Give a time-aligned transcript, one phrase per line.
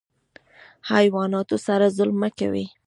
[0.91, 2.65] حیواناتو سره ظلم مه کوئ